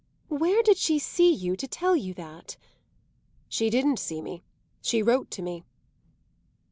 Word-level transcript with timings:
"Where 0.29 0.63
did 0.63 0.77
she 0.77 0.97
see 0.97 1.31
you 1.31 1.55
to 1.55 1.67
tell 1.67 1.95
you 1.95 2.15
that?" 2.15 2.57
"She 3.47 3.69
didn't 3.69 3.99
see 3.99 4.19
me; 4.19 4.41
she 4.81 5.03
wrote 5.03 5.29
to 5.29 5.43
me." 5.43 5.63